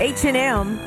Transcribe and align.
H&M 0.00 0.78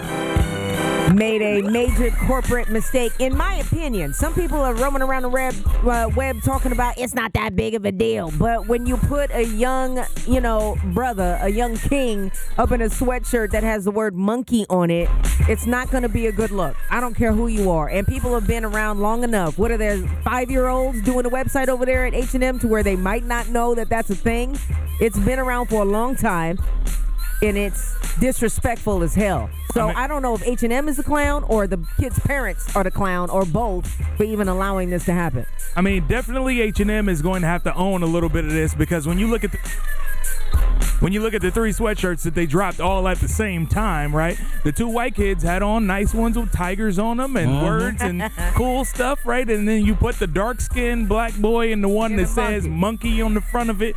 made 1.15 1.41
a 1.41 1.61
major 1.63 2.11
corporate 2.11 2.69
mistake, 2.69 3.11
in 3.19 3.35
my 3.35 3.55
opinion. 3.55 4.13
Some 4.13 4.33
people 4.33 4.59
are 4.59 4.75
roaming 4.75 5.01
around 5.01 5.23
the 5.23 5.29
web, 5.29 5.55
uh, 5.83 6.09
web 6.15 6.41
talking 6.43 6.71
about 6.71 6.97
it's 6.97 7.15
not 7.15 7.33
that 7.33 7.55
big 7.55 7.73
of 7.73 7.85
a 7.85 7.91
deal. 7.91 8.31
But 8.37 8.67
when 8.67 8.85
you 8.85 8.97
put 8.97 9.31
a 9.31 9.43
young, 9.43 10.03
you 10.27 10.39
know, 10.39 10.77
brother, 10.93 11.39
a 11.41 11.49
young 11.49 11.77
king 11.77 12.31
up 12.57 12.71
in 12.71 12.81
a 12.81 12.85
sweatshirt 12.85 13.51
that 13.51 13.63
has 13.63 13.83
the 13.83 13.91
word 13.91 14.15
monkey 14.15 14.65
on 14.69 14.91
it, 14.91 15.09
it's 15.47 15.65
not 15.65 15.89
going 15.89 16.03
to 16.03 16.09
be 16.09 16.27
a 16.27 16.31
good 16.31 16.51
look. 16.51 16.75
I 16.91 16.99
don't 16.99 17.15
care 17.15 17.33
who 17.33 17.47
you 17.47 17.71
are. 17.71 17.89
And 17.89 18.05
people 18.05 18.33
have 18.35 18.45
been 18.45 18.63
around 18.63 18.99
long 18.99 19.23
enough. 19.23 19.57
What 19.57 19.71
are 19.71 19.77
there, 19.77 19.97
five-year-olds 20.23 21.01
doing 21.01 21.25
a 21.25 21.29
website 21.29 21.67
over 21.67 21.85
there 21.85 22.05
at 22.05 22.13
H&M 22.13 22.59
to 22.59 22.67
where 22.67 22.83
they 22.83 22.95
might 22.95 23.25
not 23.25 23.49
know 23.49 23.73
that 23.73 23.89
that's 23.89 24.11
a 24.11 24.15
thing? 24.15 24.57
It's 25.01 25.17
been 25.17 25.39
around 25.39 25.67
for 25.67 25.81
a 25.81 25.85
long 25.85 26.15
time 26.15 26.59
and 27.41 27.57
it's 27.57 27.95
disrespectful 28.19 29.03
as 29.03 29.15
hell. 29.15 29.49
So 29.73 29.83
I, 29.83 29.87
mean, 29.87 29.95
I, 29.97 30.07
don't 30.07 30.21
know 30.21 30.35
if 30.35 30.45
H 30.45 30.63
and 30.63 30.73
M 30.73 30.89
is 30.89 30.97
the 30.97 31.03
clown 31.03 31.43
or 31.43 31.67
the 31.67 31.85
kid's 31.99 32.19
parents 32.19 32.75
are 32.75 32.83
the 32.83 32.91
clown 32.91 33.29
or 33.29 33.45
both 33.45 33.87
for 34.17 34.23
even 34.23 34.47
allowing 34.47 34.89
this 34.89 35.05
to 35.05 35.13
happen. 35.13 35.45
I 35.75 35.81
mean, 35.81 36.07
definitely 36.07 36.61
H 36.61 36.79
and 36.79 36.91
M 36.91 37.07
is 37.07 37.21
going 37.21 37.41
to 37.41 37.47
have 37.47 37.63
to 37.63 37.73
own 37.75 38.03
a 38.03 38.07
little 38.07 38.29
bit 38.29 38.45
of 38.45 38.51
this 38.51 38.73
because 38.73 39.07
when 39.07 39.19
you 39.19 39.27
look 39.27 39.43
at 39.43 39.51
the 39.51 39.59
when 40.99 41.13
you 41.13 41.21
look 41.21 41.33
at 41.33 41.41
the 41.41 41.51
three 41.51 41.71
sweatshirts 41.71 42.23
that 42.23 42.35
they 42.35 42.45
dropped 42.45 42.81
all 42.81 43.07
at 43.07 43.19
the 43.19 43.27
same 43.27 43.65
time, 43.67 44.13
right? 44.13 44.37
The 44.63 44.73
two 44.73 44.87
white 44.87 45.15
kids 45.15 45.43
had 45.43 45.63
on 45.63 45.87
nice 45.87 46.13
ones 46.13 46.37
with 46.37 46.51
tigers 46.51 46.99
on 46.99 47.17
them 47.17 47.37
and 47.37 47.51
mm-hmm. 47.51 47.65
words 47.65 48.01
and 48.01 48.29
cool 48.55 48.83
stuff, 48.83 49.25
right? 49.25 49.49
And 49.49 49.67
then 49.67 49.85
you 49.85 49.95
put 49.95 50.15
the 50.15 50.27
dark 50.27 50.59
skinned 50.59 51.07
black 51.07 51.33
boy 51.35 51.71
in 51.71 51.81
the 51.81 51.87
one 51.87 52.17
that 52.17 52.27
says 52.27 52.67
monkey. 52.67 53.09
monkey 53.09 53.21
on 53.21 53.33
the 53.33 53.41
front 53.41 53.69
of 53.69 53.81
it. 53.81 53.95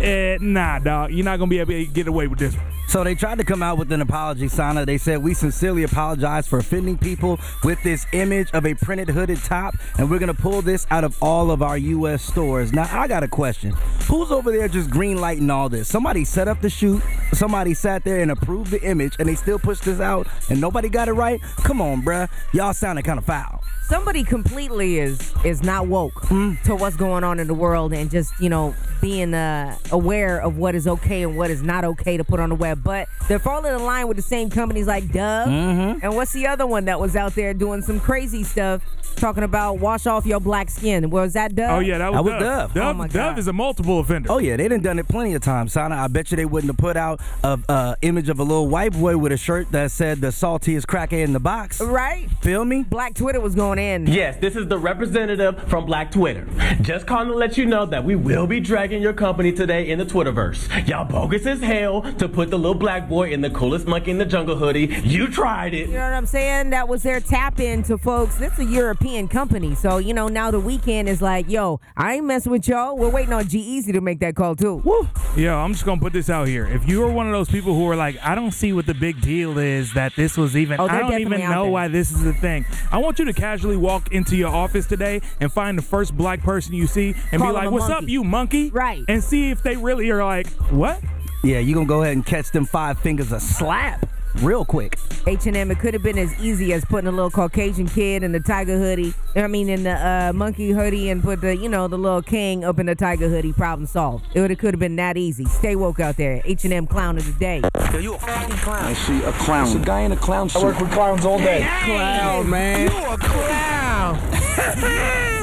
Eh, 0.00 0.38
nah, 0.40 0.78
dog, 0.78 1.10
you're 1.10 1.24
not 1.24 1.38
gonna 1.38 1.50
be 1.50 1.58
able 1.58 1.72
to 1.72 1.86
get 1.86 2.06
away 2.06 2.28
with 2.28 2.38
this 2.38 2.54
one. 2.54 2.77
So 2.88 3.04
they 3.04 3.14
tried 3.14 3.36
to 3.36 3.44
come 3.44 3.62
out 3.62 3.76
with 3.76 3.92
an 3.92 4.00
apology, 4.00 4.48
Sana. 4.48 4.86
They 4.86 4.96
said 4.96 5.22
we 5.22 5.34
sincerely 5.34 5.82
apologize 5.82 6.48
for 6.48 6.58
offending 6.58 6.96
people 6.96 7.38
with 7.62 7.82
this 7.82 8.06
image 8.12 8.50
of 8.52 8.64
a 8.64 8.72
printed 8.74 9.10
hooded 9.10 9.38
top, 9.44 9.74
and 9.98 10.10
we're 10.10 10.18
gonna 10.18 10.32
pull 10.32 10.62
this 10.62 10.86
out 10.90 11.04
of 11.04 11.14
all 11.22 11.50
of 11.50 11.60
our 11.60 11.76
U.S. 11.76 12.22
stores. 12.22 12.72
Now 12.72 12.88
I 12.90 13.06
got 13.06 13.22
a 13.22 13.28
question: 13.28 13.72
Who's 14.08 14.32
over 14.32 14.50
there 14.50 14.68
just 14.68 14.88
green 14.88 15.20
lighting 15.20 15.50
all 15.50 15.68
this? 15.68 15.86
Somebody 15.86 16.24
set 16.24 16.48
up 16.48 16.62
the 16.62 16.70
shoot. 16.70 17.02
Somebody 17.34 17.74
sat 17.74 18.04
there 18.04 18.20
and 18.20 18.30
approved 18.30 18.70
the 18.70 18.82
image, 18.82 19.16
and 19.18 19.28
they 19.28 19.34
still 19.34 19.58
pushed 19.58 19.84
this 19.84 20.00
out, 20.00 20.26
and 20.48 20.58
nobody 20.58 20.88
got 20.88 21.08
it 21.08 21.12
right. 21.12 21.42
Come 21.58 21.82
on, 21.82 22.00
bruh. 22.00 22.30
Y'all 22.54 22.72
sounded 22.72 23.04
kind 23.04 23.18
of 23.18 23.26
foul 23.26 23.62
somebody 23.88 24.22
completely 24.22 24.98
is 24.98 25.32
is 25.46 25.62
not 25.62 25.86
woke 25.86 26.12
mm. 26.24 26.60
to 26.62 26.76
what's 26.76 26.94
going 26.94 27.24
on 27.24 27.40
in 27.40 27.46
the 27.46 27.54
world 27.54 27.94
and 27.94 28.10
just 28.10 28.38
you 28.38 28.50
know 28.50 28.74
being 29.00 29.32
uh, 29.32 29.76
aware 29.92 30.38
of 30.40 30.58
what 30.58 30.74
is 30.74 30.86
okay 30.86 31.22
and 31.22 31.36
what 31.38 31.50
is 31.50 31.62
not 31.62 31.84
okay 31.84 32.16
to 32.16 32.24
put 32.24 32.40
on 32.40 32.50
the 32.50 32.54
web. 32.54 32.77
But 32.82 33.08
they're 33.28 33.38
falling 33.38 33.74
in 33.74 33.84
line 33.84 34.08
with 34.08 34.16
the 34.16 34.22
same 34.22 34.50
companies 34.50 34.86
like 34.86 35.10
Dove. 35.12 35.48
Mm-hmm. 35.48 35.98
And 36.02 36.16
what's 36.16 36.32
the 36.32 36.46
other 36.46 36.66
one 36.66 36.86
that 36.86 36.98
was 36.98 37.16
out 37.16 37.34
there 37.34 37.54
doing 37.54 37.82
some 37.82 38.00
crazy 38.00 38.42
stuff, 38.42 38.82
talking 39.16 39.44
about 39.44 39.78
wash 39.78 40.06
off 40.06 40.26
your 40.26 40.40
black 40.40 40.70
skin? 40.70 41.10
Was 41.10 41.34
that 41.34 41.54
Dove? 41.54 41.70
Oh 41.70 41.78
yeah, 41.80 41.98
that 41.98 42.12
was, 42.12 42.24
that 42.24 42.38
Dove. 42.38 42.74
Was 42.74 42.74
Dove. 42.74 42.96
Dove, 42.96 43.00
oh 43.00 43.06
Dove 43.08 43.38
is 43.38 43.48
a 43.48 43.52
multiple 43.52 44.00
offender. 44.00 44.32
Oh 44.32 44.38
yeah, 44.38 44.56
they 44.56 44.68
done 44.68 44.80
done 44.80 44.98
it 44.98 45.08
plenty 45.08 45.34
of 45.34 45.42
times. 45.42 45.72
Sana, 45.72 45.96
I 45.96 46.08
bet 46.08 46.30
you 46.30 46.36
they 46.36 46.46
wouldn't 46.46 46.70
have 46.70 46.78
put 46.78 46.96
out 46.96 47.20
a 47.44 47.58
uh, 47.68 47.94
image 48.02 48.28
of 48.28 48.38
a 48.38 48.42
little 48.42 48.68
white 48.68 48.92
boy 48.92 49.16
with 49.16 49.32
a 49.32 49.36
shirt 49.36 49.70
that 49.72 49.90
said 49.90 50.20
the 50.20 50.28
saltiest 50.28 50.86
cracker 50.86 51.16
in 51.16 51.32
the 51.32 51.40
box. 51.40 51.80
Right. 51.80 52.30
Feel 52.40 52.64
me? 52.64 52.84
Black 52.84 53.14
Twitter 53.14 53.40
was 53.40 53.54
going 53.54 53.78
in. 53.78 54.06
Yes, 54.06 54.36
this 54.40 54.56
is 54.56 54.68
the 54.68 54.78
representative 54.78 55.62
from 55.68 55.84
Black 55.86 56.10
Twitter. 56.10 56.46
Just 56.80 57.06
calling 57.06 57.28
to 57.28 57.34
let 57.34 57.58
you 57.58 57.66
know 57.66 57.86
that 57.86 58.04
we 58.04 58.16
will 58.16 58.46
be 58.46 58.60
dragging 58.60 59.02
your 59.02 59.12
company 59.12 59.52
today 59.52 59.88
in 59.90 59.98
the 59.98 60.04
Twitterverse. 60.04 60.88
Y'all 60.88 61.04
bogus 61.04 61.46
as 61.46 61.60
hell 61.60 62.02
to 62.14 62.28
put 62.28 62.50
the 62.50 62.58
little 62.68 62.78
black 62.78 63.08
boy 63.08 63.30
in 63.30 63.40
the 63.40 63.48
coolest 63.48 63.86
monkey 63.86 64.10
in 64.10 64.18
the 64.18 64.26
jungle 64.26 64.54
hoodie. 64.54 64.94
You 65.02 65.28
tried 65.28 65.72
it. 65.72 65.88
You 65.88 65.94
know 65.94 66.02
what 66.02 66.12
I'm 66.12 66.26
saying? 66.26 66.68
That 66.70 66.86
was 66.86 67.02
their 67.02 67.18
tap 67.18 67.60
in 67.60 67.82
to 67.84 67.96
folks. 67.96 68.36
This 68.36 68.52
is 68.58 68.58
a 68.58 68.64
European 68.64 69.26
company. 69.26 69.74
So, 69.74 69.96
you 69.96 70.12
know, 70.12 70.28
now 70.28 70.50
the 70.50 70.60
Weeknd 70.60 71.06
is 71.06 71.22
like, 71.22 71.48
yo, 71.48 71.80
I 71.96 72.16
ain't 72.16 72.26
messing 72.26 72.52
with 72.52 72.68
y'all. 72.68 72.98
We're 72.98 73.08
waiting 73.08 73.32
on 73.32 73.48
G-Eazy 73.48 73.92
to 73.94 74.02
make 74.02 74.20
that 74.20 74.36
call 74.36 74.54
too. 74.54 74.82
Woo. 74.84 75.08
Yo, 75.34 75.56
I'm 75.56 75.72
just 75.72 75.86
gonna 75.86 76.00
put 76.00 76.12
this 76.12 76.28
out 76.28 76.46
here. 76.46 76.66
If 76.66 76.86
you 76.86 77.02
are 77.04 77.10
one 77.10 77.26
of 77.26 77.32
those 77.32 77.48
people 77.48 77.74
who 77.74 77.88
are 77.88 77.96
like, 77.96 78.18
I 78.22 78.34
don't 78.34 78.52
see 78.52 78.74
what 78.74 78.84
the 78.84 78.94
big 78.94 79.22
deal 79.22 79.56
is 79.56 79.94
that 79.94 80.14
this 80.14 80.36
was 80.36 80.54
even, 80.54 80.78
oh, 80.78 80.88
I 80.88 80.98
don't 80.98 81.20
even 81.20 81.40
know 81.40 81.68
why 81.68 81.88
this 81.88 82.12
is 82.12 82.26
a 82.26 82.34
thing. 82.34 82.66
I 82.92 82.98
want 82.98 83.18
you 83.18 83.24
to 83.24 83.32
casually 83.32 83.78
walk 83.78 84.12
into 84.12 84.36
your 84.36 84.50
office 84.50 84.86
today 84.86 85.22
and 85.40 85.50
find 85.50 85.78
the 85.78 85.82
first 85.82 86.14
black 86.14 86.42
person 86.42 86.74
you 86.74 86.86
see 86.86 87.14
and 87.32 87.40
Call 87.40 87.48
be 87.50 87.54
like, 87.54 87.70
"What's 87.70 87.88
monkey. 87.88 88.04
up, 88.04 88.10
you 88.10 88.24
monkey?" 88.24 88.70
Right. 88.70 89.04
And 89.08 89.24
see 89.24 89.50
if 89.50 89.62
they 89.62 89.76
really 89.76 90.10
are 90.10 90.22
like, 90.22 90.48
"What?" 90.70 91.00
Yeah, 91.42 91.60
you 91.60 91.74
gonna 91.74 91.86
go 91.86 92.02
ahead 92.02 92.14
and 92.14 92.26
catch 92.26 92.50
them 92.50 92.64
five 92.64 92.98
fingers 92.98 93.32
a 93.32 93.40
slap 93.40 94.06
real 94.42 94.64
quick. 94.64 94.98
H&M, 95.26 95.70
it 95.70 95.78
could 95.78 95.94
have 95.94 96.02
been 96.02 96.18
as 96.18 96.38
easy 96.40 96.72
as 96.72 96.84
putting 96.84 97.06
a 97.06 97.12
little 97.12 97.30
Caucasian 97.30 97.86
kid 97.86 98.22
in 98.22 98.32
the 98.32 98.40
tiger 98.40 98.78
hoodie. 98.78 99.14
I 99.36 99.46
mean, 99.46 99.68
in 99.68 99.84
the 99.84 99.92
uh, 99.92 100.32
monkey 100.32 100.70
hoodie 100.70 101.10
and 101.10 101.22
put 101.22 101.40
the, 101.40 101.56
you 101.56 101.68
know, 101.68 101.88
the 101.88 101.98
little 101.98 102.22
king 102.22 102.64
up 102.64 102.78
in 102.78 102.86
the 102.86 102.94
tiger 102.94 103.28
hoodie. 103.28 103.52
Problem 103.52 103.86
solved. 103.86 104.26
It 104.34 104.40
would 104.40 104.50
have 104.50 104.58
could 104.58 104.74
have 104.74 104.80
been 104.80 104.96
that 104.96 105.16
easy. 105.16 105.44
Stay 105.44 105.76
woke 105.76 106.00
out 106.00 106.16
there. 106.16 106.40
H&M 106.44 106.86
clown 106.86 107.18
of 107.18 107.26
the 107.26 107.32
day. 107.32 107.62
Yo, 107.92 107.98
you 107.98 108.14
a 108.14 108.18
fucking 108.18 108.56
clown. 108.56 108.84
I 108.84 108.94
see 108.94 109.22
a 109.22 109.32
clown. 109.32 109.66
It's 109.66 109.76
a 109.76 109.80
guy 109.80 110.00
in 110.00 110.12
a 110.12 110.16
clown 110.16 110.48
suit. 110.48 110.62
I 110.62 110.64
work 110.64 110.80
with 110.80 110.92
clowns 110.92 111.24
all 111.24 111.38
day. 111.38 111.60
Hey, 111.60 111.96
clown, 111.96 112.50
man. 112.50 112.90
You 112.90 113.06
a 113.06 113.18
clown. 113.18 115.34